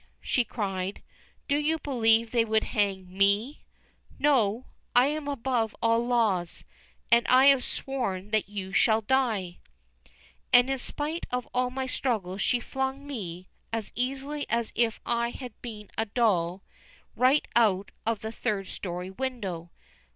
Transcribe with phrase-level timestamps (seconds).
[0.19, 1.03] she cried.
[1.47, 3.65] "Do you believe they would hang me?
[4.17, 6.65] No; I am above all laws,
[7.11, 9.59] and I have sworn that you shall die!"
[10.51, 15.53] And in spite of my struggles she flung me, as easily as if I had
[15.61, 16.63] been a doll,
[17.15, 19.69] right out of the third storey window.